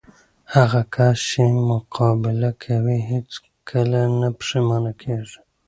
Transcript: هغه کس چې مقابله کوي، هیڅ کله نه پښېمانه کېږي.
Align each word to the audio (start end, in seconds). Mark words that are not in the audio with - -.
هغه 0.55 0.81
کس 0.95 1.17
چې 1.29 1.43
مقابله 1.71 2.51
کوي، 2.63 2.97
هیڅ 3.11 3.29
کله 3.69 4.01
نه 4.19 4.29
پښېمانه 4.37 4.91
کېږي. 5.01 5.39